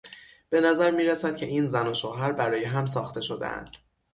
[0.49, 3.69] به نظر میرسد که این زن و شوهر برای هم ساخته شدهاند.